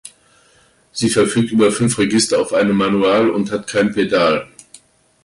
[0.91, 4.47] Sie verfügt über fünf Register auf einem Manual und hat kein Pedal.